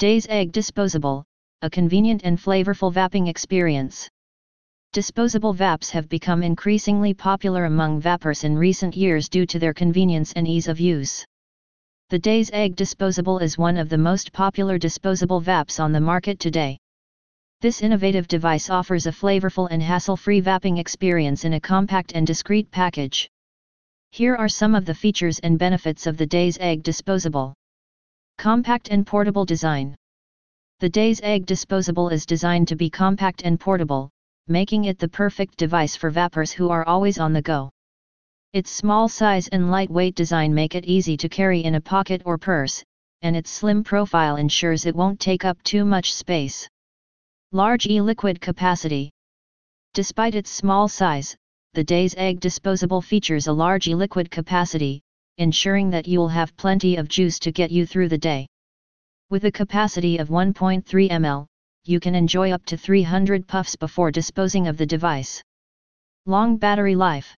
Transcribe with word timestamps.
Daze 0.00 0.26
Egge 0.28 0.50
Disposable, 0.50 1.24
a 1.60 1.68
convenient 1.68 2.22
and 2.24 2.38
flavorful 2.38 2.90
vaping 2.90 3.28
experience. 3.28 4.08
Disposable 4.94 5.52
vapes 5.52 5.90
have 5.90 6.08
become 6.08 6.42
increasingly 6.42 7.12
popular 7.12 7.66
among 7.66 8.00
vapers 8.00 8.44
in 8.44 8.56
recent 8.56 8.96
years 8.96 9.28
due 9.28 9.44
to 9.44 9.58
their 9.58 9.74
convenience 9.74 10.32
and 10.32 10.48
ease 10.48 10.68
of 10.68 10.80
use. 10.80 11.22
The 12.08 12.18
Daze 12.18 12.50
Egge 12.52 12.76
Disposable 12.76 13.40
is 13.40 13.58
one 13.58 13.76
of 13.76 13.90
the 13.90 13.98
most 13.98 14.32
popular 14.32 14.78
disposable 14.78 15.42
vapes 15.42 15.78
on 15.78 15.92
the 15.92 16.00
market 16.00 16.40
today. 16.40 16.78
This 17.60 17.82
innovative 17.82 18.26
device 18.26 18.70
offers 18.70 19.04
a 19.06 19.12
flavorful 19.12 19.68
and 19.70 19.82
hassle-free 19.82 20.40
vaping 20.40 20.78
experience 20.78 21.44
in 21.44 21.52
a 21.52 21.60
compact 21.60 22.12
and 22.14 22.26
discreet 22.26 22.70
package. 22.70 23.28
Here 24.12 24.34
are 24.34 24.48
some 24.48 24.74
of 24.74 24.86
the 24.86 24.94
features 24.94 25.40
and 25.40 25.58
benefits 25.58 26.06
of 26.06 26.16
the 26.16 26.26
Daze 26.26 26.56
Egge 26.56 26.82
Disposable. 26.82 27.52
Compact 28.40 28.88
and 28.88 29.06
portable 29.06 29.44
design. 29.44 29.94
The 30.78 30.88
Daze 30.88 31.20
Egge 31.20 31.44
Disposable 31.44 32.08
is 32.08 32.24
designed 32.24 32.68
to 32.68 32.74
be 32.74 32.88
compact 32.88 33.42
and 33.42 33.60
portable, 33.60 34.08
making 34.48 34.86
it 34.86 34.98
the 34.98 35.10
perfect 35.10 35.58
device 35.58 35.94
for 35.94 36.08
vapers 36.08 36.50
who 36.50 36.70
are 36.70 36.86
always 36.86 37.18
on 37.18 37.34
the 37.34 37.42
go. 37.42 37.68
Its 38.54 38.70
small 38.70 39.10
size 39.10 39.48
and 39.48 39.70
lightweight 39.70 40.14
design 40.14 40.54
make 40.54 40.74
it 40.74 40.86
easy 40.86 41.18
to 41.18 41.28
carry 41.28 41.64
in 41.64 41.74
a 41.74 41.82
pocket 41.82 42.22
or 42.24 42.38
purse, 42.38 42.82
and 43.20 43.36
its 43.36 43.50
slim 43.50 43.84
profile 43.84 44.36
ensures 44.36 44.86
it 44.86 44.96
won't 44.96 45.20
take 45.20 45.44
up 45.44 45.62
too 45.62 45.84
much 45.84 46.14
space. 46.14 46.66
Large 47.52 47.88
e-liquid 47.88 48.40
capacity. 48.40 49.10
Despite 49.92 50.34
its 50.34 50.48
small 50.48 50.88
size, 50.88 51.36
the 51.74 51.84
Daze 51.84 52.14
Egge 52.14 52.40
disposable 52.40 53.02
features 53.02 53.48
a 53.48 53.52
large 53.52 53.86
e-liquid 53.86 54.30
capacity, 54.30 55.02
ensuring 55.40 55.90
that 55.90 56.06
you'll 56.06 56.28
have 56.28 56.56
plenty 56.56 56.96
of 56.96 57.08
juice 57.08 57.38
to 57.40 57.50
get 57.50 57.70
you 57.70 57.86
through 57.86 58.08
the 58.08 58.18
day. 58.18 58.46
With 59.30 59.44
a 59.46 59.50
capacity 59.50 60.18
of 60.18 60.28
1.3 60.28 60.84
ml, 60.84 61.46
you 61.84 61.98
can 61.98 62.14
enjoy 62.14 62.52
up 62.52 62.64
to 62.66 62.76
300 62.76 63.46
puffs 63.46 63.74
before 63.74 64.10
disposing 64.10 64.68
of 64.68 64.76
the 64.76 64.84
device. 64.84 65.42
Long 66.26 66.58
battery 66.58 66.94
life. 66.94 67.34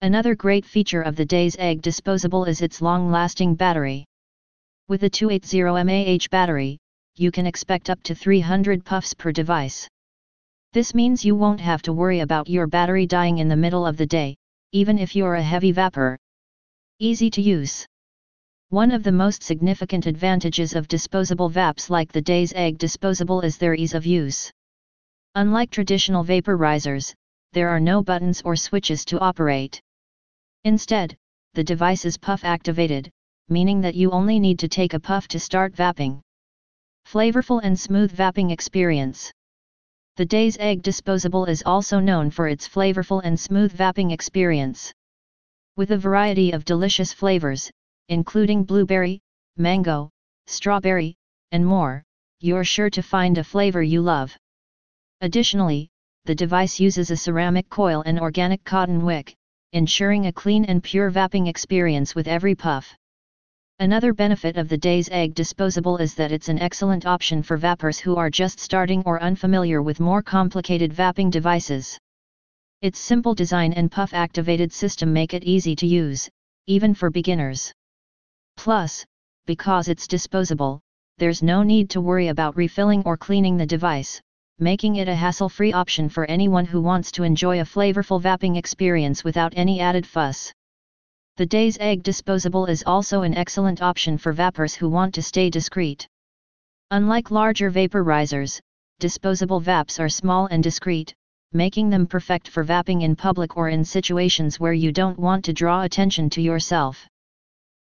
Another 0.00 0.34
great 0.34 0.64
feature 0.64 1.02
of 1.02 1.14
the 1.14 1.24
Daze 1.24 1.54
Egge 1.56 1.80
disposable 1.80 2.44
is 2.44 2.60
its 2.60 2.82
long-lasting 2.82 3.54
battery. 3.54 4.04
With 4.88 5.04
a 5.04 5.10
280 5.10 5.84
mAh 5.84 6.26
battery, 6.28 6.78
you 7.14 7.30
can 7.30 7.46
expect 7.46 7.88
up 7.88 8.02
to 8.02 8.16
300 8.16 8.84
puffs 8.84 9.14
per 9.14 9.30
device. 9.30 9.86
This 10.72 10.92
means 10.92 11.24
you 11.24 11.36
won't 11.36 11.60
have 11.60 11.82
to 11.82 11.92
worry 11.92 12.18
about 12.18 12.48
your 12.48 12.66
battery 12.66 13.06
dying 13.06 13.38
in 13.38 13.46
the 13.46 13.62
middle 13.64 13.86
of 13.86 13.96
the 13.96 14.06
day, 14.06 14.34
even 14.72 14.98
if 14.98 15.14
you're 15.14 15.36
a 15.36 15.42
heavy 15.42 15.70
vapor. 15.70 16.18
Easy 16.98 17.30
to 17.30 17.42
use. 17.42 17.86
One 18.68 18.90
of 18.90 19.02
the 19.02 19.12
most 19.12 19.42
significant 19.42 20.06
advantages 20.06 20.74
of 20.74 20.88
disposable 20.88 21.50
vapes 21.50 21.90
like 21.90 22.12
the 22.12 22.22
Daze 22.22 22.52
Egge 22.52 22.78
disposable 22.78 23.40
is 23.40 23.58
their 23.58 23.74
ease 23.74 23.94
of 23.94 24.06
use. 24.06 24.50
Unlike 25.34 25.70
traditional 25.70 26.24
vaporizers, 26.24 27.14
there 27.52 27.68
are 27.68 27.80
no 27.80 28.02
buttons 28.02 28.40
or 28.42 28.56
switches 28.56 29.04
to 29.06 29.18
operate. 29.20 29.80
Instead, 30.64 31.16
the 31.54 31.64
device 31.64 32.04
is 32.04 32.16
puff 32.16 32.44
activated, 32.44 33.10
meaning 33.48 33.80
that 33.80 33.94
you 33.94 34.10
only 34.10 34.38
need 34.38 34.58
to 34.60 34.68
take 34.68 34.94
a 34.94 35.00
puff 35.00 35.28
to 35.28 35.38
start 35.40 35.74
vaping. 35.74 36.20
Flavorful 37.06 37.60
and 37.62 37.78
smooth 37.78 38.16
vaping 38.16 38.52
experience. 38.52 39.30
The 40.16 40.24
Daze 40.24 40.56
Egge 40.56 40.82
disposable 40.82 41.46
is 41.46 41.62
also 41.66 41.98
known 42.00 42.30
for 42.30 42.48
its 42.48 42.68
flavorful 42.68 43.20
and 43.24 43.38
smooth 43.38 43.76
vaping 43.76 44.12
experience. 44.12 44.92
With 45.74 45.90
a 45.90 45.96
variety 45.96 46.50
of 46.52 46.66
delicious 46.66 47.14
flavors, 47.14 47.70
including 48.10 48.64
blueberry, 48.64 49.22
mango, 49.56 50.10
strawberry, 50.46 51.16
and 51.50 51.64
more, 51.64 52.02
you're 52.40 52.62
sure 52.62 52.90
to 52.90 53.02
find 53.02 53.38
a 53.38 53.44
flavor 53.44 53.82
you 53.82 54.02
love. 54.02 54.36
Additionally, 55.22 55.88
the 56.26 56.34
device 56.34 56.78
uses 56.78 57.10
a 57.10 57.16
ceramic 57.16 57.70
coil 57.70 58.02
and 58.04 58.20
organic 58.20 58.62
cotton 58.64 59.02
wick, 59.02 59.34
ensuring 59.72 60.26
a 60.26 60.32
clean 60.32 60.66
and 60.66 60.82
pure 60.82 61.10
vaping 61.10 61.48
experience 61.48 62.14
with 62.14 62.28
every 62.28 62.54
puff. 62.54 62.94
Another 63.78 64.12
benefit 64.12 64.58
of 64.58 64.68
the 64.68 64.76
Daze 64.76 65.08
Egge 65.08 65.32
disposable 65.32 65.96
is 65.96 66.14
that 66.16 66.32
it's 66.32 66.50
an 66.50 66.58
excellent 66.58 67.06
option 67.06 67.42
for 67.42 67.56
vapers 67.56 67.98
who 67.98 68.16
are 68.16 68.28
just 68.28 68.60
starting 68.60 69.02
or 69.06 69.22
unfamiliar 69.22 69.80
with 69.80 70.00
more 70.00 70.20
complicated 70.20 70.92
vaping 70.92 71.30
devices. 71.30 71.98
Its 72.82 72.98
simple 72.98 73.32
design 73.32 73.72
and 73.72 73.92
puff-activated 73.92 74.72
system 74.72 75.12
make 75.12 75.34
it 75.34 75.44
easy 75.44 75.76
to 75.76 75.86
use, 75.86 76.28
even 76.66 76.94
for 76.94 77.10
beginners. 77.10 77.72
Plus, 78.56 79.06
because 79.46 79.86
it's 79.86 80.08
disposable, 80.08 80.80
there's 81.18 81.44
no 81.44 81.62
need 81.62 81.88
to 81.90 82.00
worry 82.00 82.26
about 82.26 82.56
refilling 82.56 83.00
or 83.04 83.16
cleaning 83.16 83.56
the 83.56 83.64
device, 83.64 84.20
making 84.58 84.96
it 84.96 85.06
a 85.06 85.14
hassle-free 85.14 85.72
option 85.72 86.08
for 86.08 86.24
anyone 86.24 86.64
who 86.64 86.80
wants 86.80 87.12
to 87.12 87.22
enjoy 87.22 87.60
a 87.60 87.64
flavorful 87.64 88.20
vaping 88.20 88.56
experience 88.56 89.22
without 89.22 89.52
any 89.54 89.78
added 89.78 90.04
fuss. 90.04 90.52
The 91.36 91.46
Daze 91.46 91.78
Egge 91.78 92.02
disposable 92.02 92.66
is 92.66 92.82
also 92.84 93.22
an 93.22 93.34
excellent 93.34 93.80
option 93.80 94.18
for 94.18 94.32
vapers 94.32 94.74
who 94.74 94.88
want 94.88 95.14
to 95.14 95.22
stay 95.22 95.50
discreet. 95.50 96.08
Unlike 96.90 97.30
larger 97.30 97.70
vaporizers, 97.70 98.58
disposable 98.98 99.60
vapes 99.60 100.00
are 100.00 100.08
small 100.08 100.46
and 100.46 100.64
discreet, 100.64 101.14
making 101.52 101.90
them 101.90 102.06
perfect 102.06 102.48
for 102.48 102.64
vaping 102.64 103.02
in 103.02 103.16
public 103.16 103.56
or 103.56 103.68
in 103.68 103.84
situations 103.84 104.58
where 104.58 104.72
you 104.72 104.92
don't 104.92 105.18
want 105.18 105.44
to 105.44 105.52
draw 105.52 105.82
attention 105.82 106.30
to 106.30 106.42
yourself. 106.42 107.06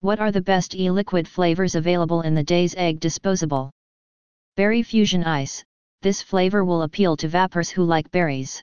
What 0.00 0.18
are 0.18 0.32
the 0.32 0.40
best 0.40 0.74
e-liquid 0.74 1.28
flavors 1.28 1.74
available 1.74 2.22
in 2.22 2.34
the 2.34 2.42
Daze 2.42 2.74
Egge 2.74 3.00
disposable? 3.00 3.70
Berry 4.56 4.82
Fusion 4.82 5.24
Ice, 5.24 5.64
this 6.02 6.20
flavor 6.20 6.64
will 6.64 6.82
appeal 6.82 7.16
to 7.16 7.28
vapers 7.28 7.70
who 7.70 7.84
like 7.84 8.10
berries. 8.10 8.62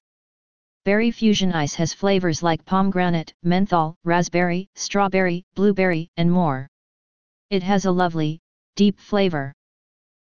Berry 0.86 1.12
Fusion 1.12 1.54
Ice 1.54 1.74
has 1.76 1.94
flavors 1.94 2.44
like 2.44 2.66
pomegranate, 2.66 3.34
menthol, 3.44 3.96
raspberry, 4.04 4.68
strawberry, 4.76 5.44
blueberry, 5.56 6.10
and 6.18 6.30
more. 6.30 6.68
It 7.50 7.64
has 7.64 7.86
a 7.86 7.92
lovely, 7.92 8.40
deep 8.76 9.00
flavor. 9.00 9.54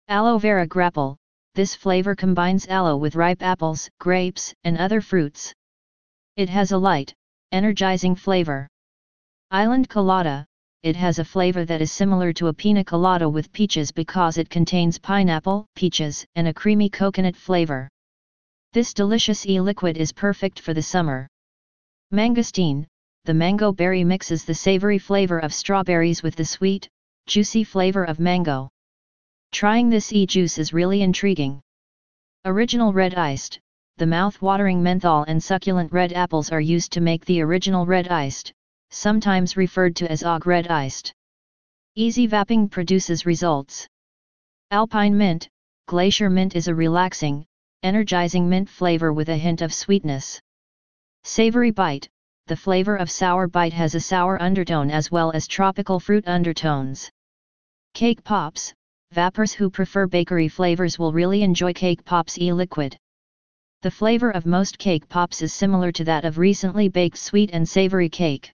Aloe 0.07 0.37
Vera 0.37 0.65
Grapple, 0.65 1.17
this 1.53 1.75
flavor 1.75 2.15
combines 2.15 2.67
aloe 2.67 2.95
with 2.95 3.15
ripe 3.15 3.41
apples, 3.41 3.89
grapes, 3.99 4.53
and 4.63 4.77
other 4.77 5.01
fruits. 5.01 5.53
It 6.37 6.49
has 6.49 6.71
a 6.71 6.77
light, 6.77 7.13
energizing 7.51 8.15
flavor. 8.15 8.67
Island 9.51 9.89
Colada, 9.89 10.45
it 10.83 10.95
has 10.95 11.19
a 11.19 11.25
flavor 11.25 11.65
that 11.65 11.81
is 11.81 11.91
similar 11.91 12.33
to 12.33 12.47
a 12.47 12.53
pina 12.53 12.83
colada 12.83 13.29
with 13.29 13.51
peaches 13.51 13.91
because 13.91 14.37
it 14.37 14.49
contains 14.49 14.97
pineapple, 14.97 15.67
peaches, 15.75 16.25
and 16.35 16.47
a 16.47 16.53
creamy 16.53 16.89
coconut 16.89 17.35
flavor. 17.35 17.89
This 18.73 18.93
delicious 18.93 19.45
e-liquid 19.45 19.97
is 19.97 20.11
perfect 20.11 20.59
for 20.59 20.73
the 20.73 20.81
summer. 20.81 21.27
Mangosteen, 22.11 22.87
the 23.25 23.33
mango 23.33 23.71
berry 23.71 24.03
mixes 24.03 24.45
the 24.45 24.55
savory 24.55 24.97
flavor 24.97 25.37
of 25.37 25.53
strawberries 25.53 26.23
with 26.23 26.35
the 26.35 26.45
sweet, 26.45 26.87
juicy 27.27 27.63
flavor 27.63 28.05
of 28.05 28.19
mango. 28.19 28.69
Trying 29.51 29.89
this 29.89 30.13
e-juice 30.13 30.57
is 30.57 30.73
really 30.73 31.01
intriguing. 31.01 31.61
Original 32.45 32.93
Red 32.93 33.15
Iced, 33.15 33.59
the 33.97 34.07
mouth-watering 34.07 34.81
menthol 34.81 35.23
and 35.27 35.43
succulent 35.43 35.91
red 35.91 36.13
apples 36.13 36.51
are 36.51 36.61
used 36.61 36.91
to 36.93 37.01
make 37.01 37.25
the 37.25 37.41
original 37.41 37.85
Red 37.85 38.07
Iced, 38.07 38.51
sometimes 38.89 39.57
referred 39.57 39.95
to 39.97 40.09
as 40.09 40.23
Og 40.23 40.47
Red 40.47 40.69
Iced. 40.69 41.13
Easy 41.95 42.27
vaping 42.27 42.71
produces 42.71 43.25
results. 43.25 43.87
Alpine 44.71 45.17
Mint, 45.17 45.49
Glacier 45.87 46.29
Mint 46.29 46.55
is 46.55 46.69
a 46.69 46.73
relaxing, 46.73 47.45
energizing 47.83 48.47
mint 48.47 48.69
flavor 48.69 49.11
with 49.11 49.29
a 49.29 49.37
hint 49.37 49.61
of 49.61 49.73
sweetness. 49.73 50.39
Savory 51.23 51.71
Bite, 51.71 52.07
the 52.47 52.55
flavor 52.55 52.95
of 52.95 53.11
sour 53.11 53.47
bite 53.47 53.73
has 53.73 53.93
a 53.93 53.99
sour 53.99 54.41
undertone 54.41 54.89
as 54.89 55.11
well 55.11 55.31
as 55.31 55.47
tropical 55.47 55.99
fruit 55.99 56.27
undertones. 56.27 57.09
Cake 57.93 58.23
Pops, 58.23 58.73
vapors 59.11 59.51
who 59.51 59.69
prefer 59.69 60.07
bakery 60.07 60.47
flavors 60.47 60.97
will 60.97 61.11
really 61.11 61.43
enjoy 61.43 61.73
Cake 61.73 62.03
Pops 62.05 62.37
e-liquid. 62.37 62.97
The 63.81 63.91
flavor 63.91 64.29
of 64.29 64.45
most 64.45 64.77
cake 64.77 65.09
pops 65.09 65.41
is 65.41 65.53
similar 65.53 65.91
to 65.93 66.03
that 66.03 66.23
of 66.23 66.37
recently 66.37 66.87
baked 66.87 67.17
sweet 67.17 67.49
and 67.51 67.67
savory 67.67 68.09
cake. 68.09 68.53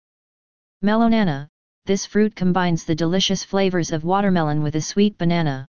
Melonana, 0.82 1.48
this 1.86 2.06
fruit 2.06 2.34
combines 2.34 2.86
the 2.86 2.96
delicious 2.96 3.44
flavors 3.44 3.92
of 3.92 4.06
watermelon 4.06 4.64
with 4.64 4.76
a 4.76 4.82
sweet 4.82 5.18
banana. 5.18 5.68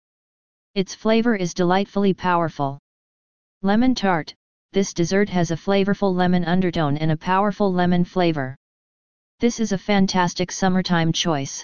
Its 0.74 0.96
flavor 0.96 1.36
is 1.36 1.54
delightfully 1.54 2.14
powerful. 2.14 2.80
Lemon 3.62 3.94
tart, 3.94 4.34
this 4.72 4.92
dessert 4.92 5.30
has 5.30 5.52
a 5.52 5.56
flavorful 5.56 6.16
lemon 6.16 6.44
undertone 6.46 6.98
and 6.98 7.12
a 7.12 7.18
powerful 7.18 7.72
lemon 7.72 8.04
flavor. 8.04 8.56
This 9.40 9.60
is 9.60 9.72
a 9.72 9.78
fantastic 9.78 10.52
summertime 10.52 11.14
choice. 11.14 11.64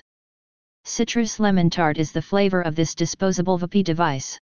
Citrus 0.92 1.40
lemon 1.40 1.70
tart 1.70 2.00
is 2.00 2.12
the 2.12 2.22
flavor 2.22 2.64
of 2.64 2.74
this 2.76 2.96
disposable 2.96 3.60
vape 3.60 3.84
device. 3.84 4.40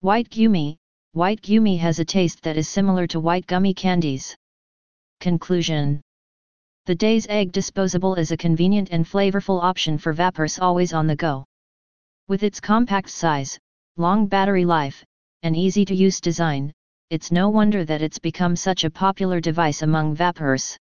White 0.00 0.30
gummy, 0.30 0.78
white 1.12 1.42
gummy 1.42 1.76
has 1.76 1.98
a 1.98 2.06
taste 2.06 2.42
that 2.44 2.56
is 2.56 2.66
similar 2.66 3.06
to 3.08 3.20
white 3.20 3.46
gummy 3.46 3.74
candies. 3.74 4.34
Conclusion 5.20 6.00
The 6.86 6.94
Daze 6.94 7.26
Egge 7.26 7.52
disposable 7.52 8.14
is 8.14 8.32
a 8.32 8.36
convenient 8.36 8.88
and 8.92 9.04
flavorful 9.04 9.62
option 9.62 9.98
for 9.98 10.14
vapers 10.14 10.58
always 10.58 10.94
on 10.94 11.06
the 11.06 11.16
go. 11.16 11.44
With 12.28 12.44
its 12.44 12.60
compact 12.60 13.10
size, 13.10 13.58
long 13.98 14.26
battery 14.26 14.64
life, 14.64 15.04
and 15.42 15.54
easy 15.54 15.84
to 15.84 15.94
use 15.94 16.18
design, 16.18 16.72
it's 17.10 17.30
no 17.30 17.50
wonder 17.50 17.84
that 17.84 18.00
it's 18.00 18.18
become 18.18 18.56
such 18.56 18.84
a 18.84 18.90
popular 18.90 19.38
device 19.38 19.82
among 19.82 20.14
vapers. 20.14 20.78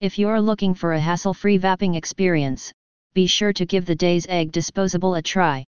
If 0.00 0.18
you're 0.18 0.40
looking 0.40 0.72
for 0.72 0.94
a 0.94 1.00
hassle 1.00 1.34
free 1.34 1.58
vaping 1.58 1.94
experience, 1.94 2.72
be 3.14 3.26
sure 3.26 3.52
to 3.52 3.66
give 3.66 3.84
the 3.84 3.94
Daze 3.94 4.26
Egge 4.26 4.52
disposable 4.52 5.14
a 5.14 5.22
try. 5.22 5.64